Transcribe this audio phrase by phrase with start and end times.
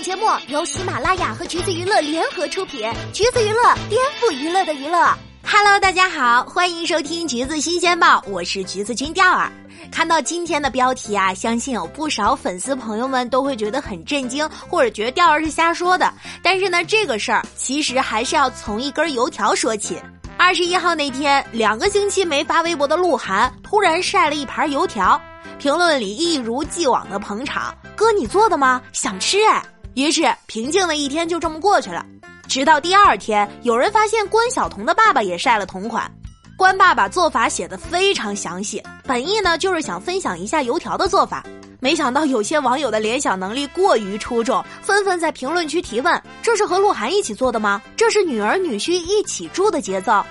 [0.00, 4.98] 本节目由喜马拉雅和橘子娱乐联合出品，橘子娱乐颠覆娱乐的娱乐。
[5.44, 9.52] Hello，大家好，欢迎收听橘子新鲜报，我是橘子君钓儿。
[9.92, 16.10] 看到今天的标题啊，相信有不少粉丝朋友们都会觉得很震惊，或者觉得钓儿是瞎说的。
[16.42, 20.00] 但是呢，这个事儿其实还是要从一根油条说起。
[20.38, 25.20] 二十一号那天，两个星期没发微博的鹿晗突然晒了一盘油条，
[25.58, 27.76] 评论里一如既往的捧场。
[27.94, 28.80] 哥，你做的吗？
[28.94, 29.62] 想吃哎！
[29.94, 32.04] 于是平静的一天就这么过去了。
[32.48, 36.10] 直到第二天，有人发现关晓彤的爸爸也晒了同款。
[36.56, 41.44] 关爸爸做法写的非常详细，本意呢就是想分享一下油条的做法。
[41.80, 47.80] 没想到有些网友的联想能力过于出众，纷纷在评论区提问：这是和鹿晗一起做的吗？
[47.96, 50.22] 这是女儿女婿一起住的节奏？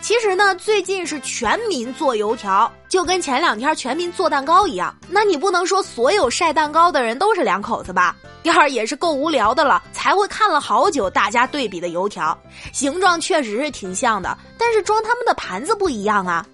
[0.00, 4.94] 其实呢，最近是全民做油条，就跟前两天全民做蛋糕一样。
[5.08, 8.16] 那你不能说所有晒蛋糕的人都是两口子吧？
[8.42, 12.36] 第二也是够无聊的了，才会看了好久大家对比的油条，
[12.72, 16.44] 形状确实是挺像的，但是装他们的盘子不一样啊。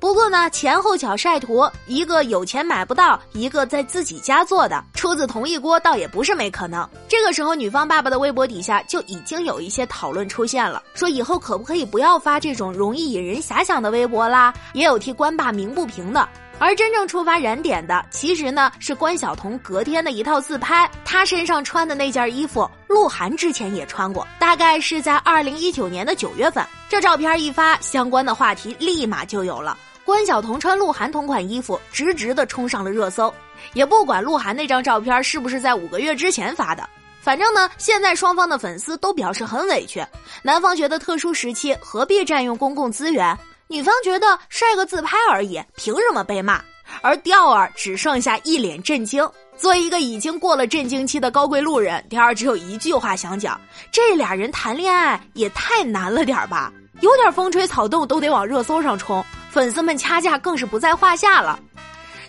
[0.00, 6.88] 不过呢，前后脚晒图，一个有钱买不到，一个在自己家做的，出自同一锅，倒也不是没可能。
[7.06, 14.54] 这个时候，女方爸爸的微博底下就已经有一些讨论出现了，说以后可不可以不要发这种容易引人遐想的微博啦？
[14.72, 16.26] 也有替关爸鸣不平的。
[16.58, 26.64] 而真正触发燃点的，其实呢是关晓彤隔天的一套自拍，她身上穿的那件衣服，鹿晗之前也穿过，大概是在二零一九年的九月份。
[26.88, 29.76] 这照片一发，相关的话题立马就有了。
[30.10, 33.32] 关晓彤穿鹿晗同款衣服，直直的冲上了热搜。
[33.74, 36.82] 也不管鹿晗那张照片是不是在五个月之前发的，
[37.22, 40.04] 反正呢，现在双方的粉丝都表示很委屈。
[40.42, 46.60] 男方觉得特殊时期何必占用公共资源，女方觉得晒个自拍而已，凭什么被骂？
[47.02, 49.24] 而钓儿只剩下一脸震惊。
[49.56, 53.60] 作为一个已经过了震惊期的高贵路人，钓儿只有一句话想讲：
[53.92, 56.72] 这俩人谈恋爱也太难了点吧？
[57.00, 59.24] 有点风吹草动都得往热搜上冲。
[59.50, 61.58] 粉丝们掐架更是不在话下了。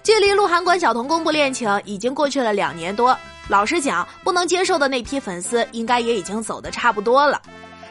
[0.04, 3.16] 距离鹿晗关晓彤公布恋情已经过去了两年多，
[3.48, 7.40] 老实讲，不能接受的那批粉丝应该也已经走的差不多了。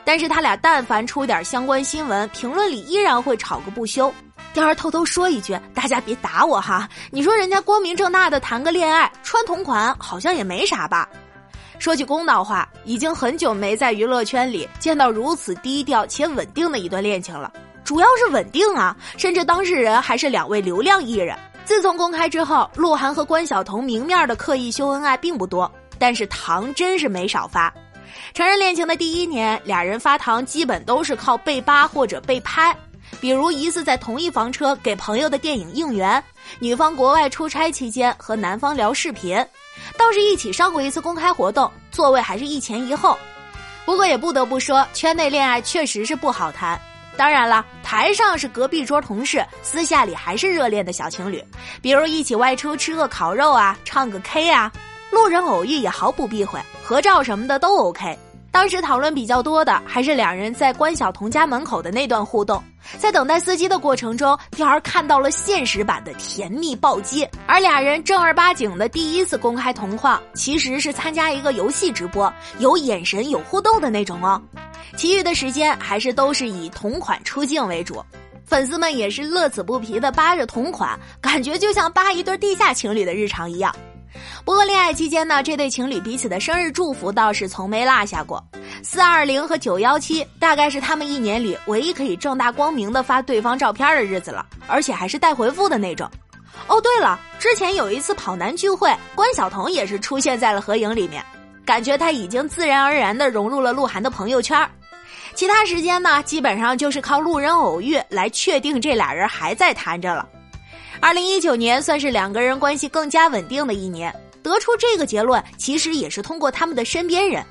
[0.05, 4.13] 但是他俩但凡出点相关新闻，评论里依然会吵个不休。
[4.53, 6.89] 第二偷偷说一句，大家别打我哈！
[7.13, 11.09] 你说人家光明正大的谈个恋爱，穿同款好像也没啥吧？
[11.79, 17.53] 说句公道话，已经很久没在娱乐圈里见到如此低调且稳定的一段恋情了。
[17.85, 21.37] 主要是稳定啊，甚至当事人还是两位流量艺人。
[21.65, 27.73] 自从公开之后，鹿晗和关晓彤明面的刻意秀恩爱并不多，但是糖真是没少发。
[28.35, 32.77] 承认恋情的第一年，俩人发糖基本都是靠被扒或者被拍，
[33.21, 36.23] 比如疑似在同一房车给朋友的电影应援，
[36.59, 39.37] 女方国外出差期间和男方聊视频，
[39.97, 43.17] 倒是一起上过一次公开活动，座位还是一前一后。
[43.85, 46.81] 不过也不得不说，圈内恋爱确实是不好谈。
[47.21, 51.45] 当然了，台上是隔壁桌同事，私下里还是热恋的小情侣，
[51.83, 54.73] 比如一起外出吃个烤肉啊，唱个 K 啊，
[55.11, 58.19] 路人偶遇也毫不避讳，合照什么的都 OK。
[58.51, 62.65] 当时讨论比较多的还是两人在关晓彤家门口的那段互动，
[62.99, 74.41] 在等待司机的过程中，第儿看到了现实版的甜蜜暴击，而俩人正儿八经的第一次公开同框，其实是参加一个游戏直播，有眼神有互动的那种哦。
[74.97, 78.03] 其余的时间还是都是以同款出镜为主，
[78.45, 83.75] 粉丝们也是乐此不疲的扒着同款，感觉就像扒一对地下情侣的日常一样。
[84.45, 88.43] 不过恋爱期间呢，这对情侣彼此的生日祝福倒是从没落下过。
[88.83, 96.09] 四二零和九幺七大概是他们一年里唯一可以正大光明的发对方照片的日子了，而且还是带回复的那种。
[96.67, 101.25] 哦，对了，之前有一次跑男聚会，关晓彤也是出现在了合影里面，
[101.65, 104.69] 感觉他已经自然而然的融入了鹿晗的朋友圈。
[105.35, 110.29] 其他时间呢，基本上就是靠路人偶遇来确定这俩人还在谈着了。
[111.01, 114.15] 二零一九年算是两个人关系更加稳定的一年。
[114.43, 117.45] 得出这个结论，其实也是通过他们的身边人，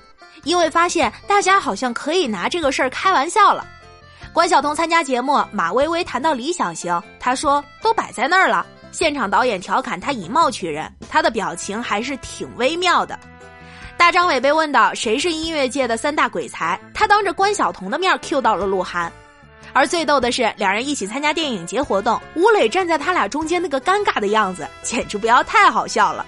[0.43, 3.65] 因为发现大家好像可以拿这个事儿开玩笑了。
[4.33, 8.65] 关晓彤参加节目，马薇薇谈到理想型，她说都摆在那儿了。
[8.91, 13.19] 现场导演调侃她以貌取人，她的表情还是挺微妙的。
[13.97, 19.11] 大张伟被问到谁是音乐界的三大鬼才，他当着关晓彤的面 Q 到了鹿晗，
[19.73, 26.25] 而最逗的是，两人一起参加电影节活动，吴磊站在他俩中间那个尴尬的样子，简直不要太好笑了。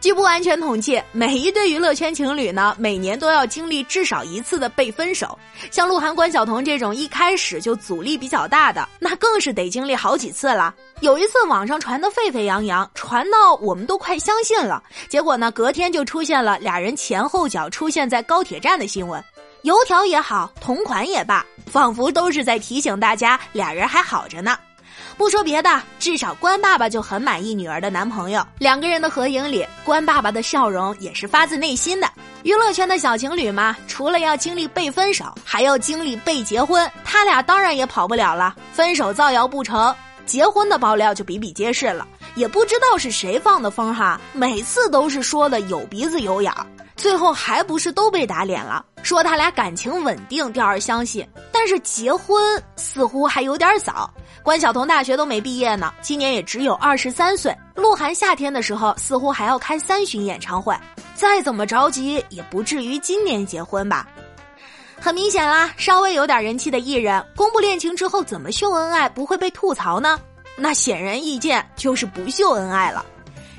[0.00, 5.38] 据不完全统计，每一对娱乐圈情侣呢，每年都要经历至少一次的被分手。
[5.70, 10.74] 像鹿晗、关晓彤这种一开始就阻力比较大的，那更是得经历好几次了。
[11.00, 14.82] 有一次网上传得沸沸扬扬，传到我们都快相信了。
[15.08, 19.24] 结果呢，隔天就出现了俩人前后脚出现在高铁站的新闻。
[19.64, 24.58] 油条也好，同款也罢，仿佛都是在提醒大家俩人还好着呢。
[25.16, 28.46] 不说别的，至少关爸爸就很满意女儿的男朋友。
[28.58, 32.06] 两个人的合影里，关爸爸的笑容也是发自内心的。
[32.42, 38.54] 娱乐圈的小情侣嘛，除了要经历被分手，还要经历被结婚，他俩当然也跑不了了。
[38.70, 39.96] 分手造谣不成，
[40.26, 42.06] 结婚的爆料就比比皆是了。
[42.34, 46.66] 也不知道是谁放的风哈，每次都是说的有鼻子有眼儿，
[46.96, 48.84] 最后还不是都被打脸了。
[49.02, 54.12] 说他俩感情稳定，吊儿相信，但是结婚似乎还有点早。
[54.42, 57.54] 关晓彤大学都没毕业呢，今年也只有二十三岁。
[57.74, 60.74] 鹿晗夏天的时候似乎还要开三巡演唱会，
[61.14, 64.08] 再怎么着急也不至于今年结婚吧？
[65.00, 70.18] 很明显啦，稍微有点人气的艺人公布恋情之后怎么秀恩爱不会被吐槽呢？
[70.56, 73.04] 那显而易见就是不秀恩爱了。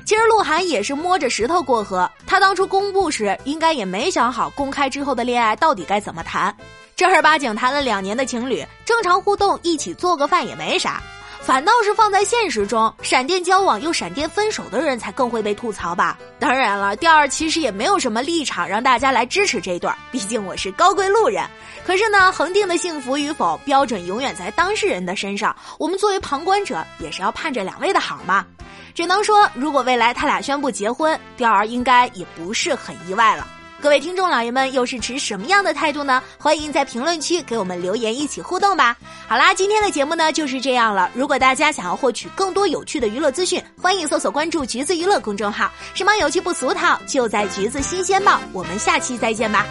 [0.04, 6.56] 其实鹿晗也是摸着石头过河，他当初公布时应该也没想好公开之后的恋爱到底该怎么谈。
[6.94, 11.02] 正儿八经谈了两年的情侣，正常互动一起做个饭也没啥，
[11.46, 16.18] 反倒是放在现实中，闪电交往又闪电分手的人才更会被吐槽吧。
[16.40, 21.44] 当然了，第二其实也没有什么立场让大家来支持这对儿，毕竟我是高贵路人。
[21.86, 28.44] 可是呢，恒定的幸福与否标准永远在当事人的身上，我们作为旁观者也是要盼着两位的好嘛。
[28.92, 33.46] 只能说，如果未来他俩宣布结婚，钓儿应该也不是很意外了。
[33.86, 36.20] 各位听众老爷们，又是持什么样的态度呢？
[36.40, 38.96] 欢迎在评论区给我们留言，一起互动吧。
[39.28, 41.08] 好啦，今天的节目呢就是这样了。
[41.14, 48.40] 如果大家想要获取更多有趣的娱乐资讯，欢迎搜索关注“橘子娱乐”公众号，什么有趣不俗套，就在“橘子新鲜报”。
[48.52, 49.64] 我们下期再见吧。